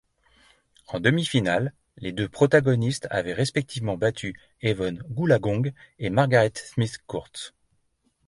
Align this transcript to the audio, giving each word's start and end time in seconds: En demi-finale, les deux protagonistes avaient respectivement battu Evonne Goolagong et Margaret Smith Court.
En 0.87 0.99
demi-finale, 0.99 1.73
les 1.97 2.11
deux 2.11 2.27
protagonistes 2.27 3.07
avaient 3.11 3.35
respectivement 3.35 3.97
battu 3.97 4.35
Evonne 4.63 5.03
Goolagong 5.11 5.71
et 5.99 6.09
Margaret 6.09 6.53
Smith 6.55 6.97
Court. 7.05 7.27